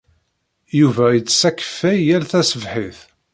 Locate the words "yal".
2.07-2.23